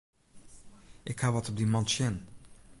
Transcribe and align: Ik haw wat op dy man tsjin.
Ik 1.11 1.19
haw 1.21 1.33
wat 1.33 1.49
op 1.49 1.55
dy 1.57 1.65
man 1.71 1.85
tsjin. 1.87 2.15